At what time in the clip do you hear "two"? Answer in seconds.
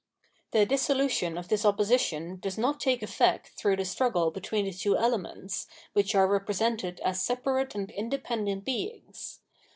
4.73-4.97